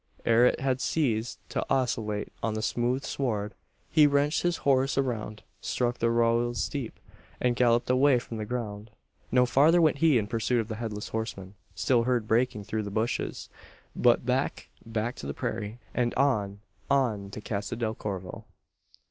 Ere 0.25 0.47
it 0.47 0.59
had 0.59 0.81
ceased 0.81 1.37
to 1.47 1.63
oscillate 1.69 2.33
on 2.41 2.55
the 2.55 2.63
smooth 2.63 3.03
sward, 3.03 3.53
he 3.91 4.07
wrenched 4.07 4.41
his 4.41 4.57
horse 4.65 4.97
around; 4.97 5.43
struck 5.61 5.99
the 5.99 6.09
rowels 6.09 6.67
deep; 6.69 6.99
and 7.39 7.55
galloped 7.55 7.87
away 7.87 8.17
from 8.17 8.37
the 8.37 8.45
ground! 8.45 8.89
No 9.31 9.45
farther 9.45 9.79
went 9.79 9.99
he 9.99 10.17
in 10.17 10.25
pursuit 10.25 10.59
of 10.59 10.69
the 10.69 10.77
Headless 10.77 11.09
Horseman 11.09 11.53
still 11.75 12.05
heard 12.05 12.27
breaking 12.27 12.63
through 12.63 12.81
the 12.81 12.89
bushes 12.89 13.47
but 13.95 14.25
back 14.25 14.69
back 14.83 15.17
to 15.17 15.27
the 15.27 15.35
prairie; 15.35 15.77
and 15.93 16.15
on, 16.15 16.61
on, 16.89 17.29
to 17.29 17.39
Casa 17.39 17.75
del 17.75 17.93
Corvo! 17.93 18.45